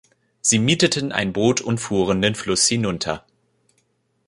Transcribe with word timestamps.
Sie 0.41 0.57
mieteten 0.57 1.11
ein 1.11 1.31
Boot 1.31 1.61
und 1.61 1.77
fuhren 1.77 2.23
den 2.23 2.33
Fluss 2.33 2.67
hinunter. 2.67 3.23